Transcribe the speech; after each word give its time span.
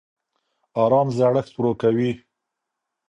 ارام 0.81 1.07
زړښت 1.17 1.53
ورو 1.55 1.71
کوي 1.81 2.11